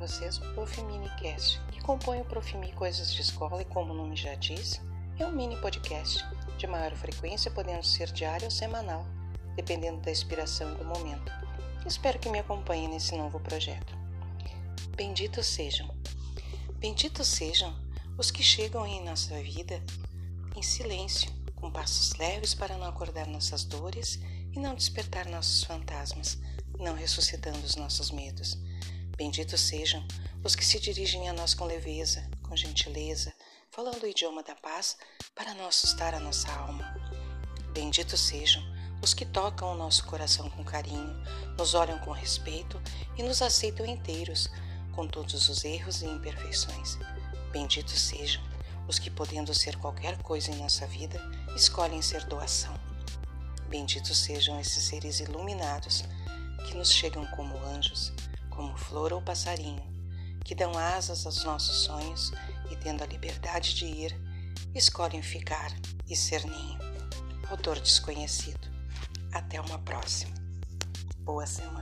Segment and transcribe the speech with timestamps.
[0.00, 0.80] vocês o Prof.
[0.82, 4.80] Minicast, que compõe o Profimi Coisas de Escola e, como o nome já diz,
[5.18, 6.24] é um mini podcast,
[6.56, 9.06] de maior frequência podendo ser diário ou semanal,
[9.56, 11.30] dependendo da inspiração e do momento.
[11.84, 13.94] Espero que me acompanhem nesse novo projeto.
[14.96, 15.94] Benditos sejam.
[16.78, 17.78] Benditos sejam
[18.16, 19.82] os que chegam em nossa vida
[20.56, 24.18] em silêncio, com passos leves para não acordar nossas dores
[24.50, 26.38] e não despertar nossos fantasmas,
[26.78, 28.58] não ressuscitando os nossos medos.
[29.20, 30.02] Benditos sejam
[30.42, 33.30] os que se dirigem a nós com leveza, com gentileza,
[33.70, 34.96] falando o idioma da paz
[35.34, 36.94] para não assustar a nossa alma.
[37.74, 38.62] Benditos sejam
[39.02, 41.22] os que tocam o nosso coração com carinho,
[41.58, 42.80] nos olham com respeito
[43.14, 44.48] e nos aceitam inteiros,
[44.94, 46.96] com todos os erros e imperfeições.
[47.52, 48.42] Benditos sejam
[48.88, 51.20] os que, podendo ser qualquer coisa em nossa vida,
[51.54, 52.72] escolhem ser doação.
[53.68, 56.04] Benditos sejam esses seres iluminados
[56.66, 58.14] que nos chegam como anjos,
[58.60, 59.82] como flor ou passarinho,
[60.44, 62.30] que dão asas aos nossos sonhos
[62.70, 64.20] e, tendo a liberdade de ir,
[64.74, 65.72] escolhem ficar
[66.06, 66.78] e ser ninho.
[67.48, 68.68] Autor desconhecido.
[69.32, 70.34] Até uma próxima.
[71.20, 71.79] Boa semana.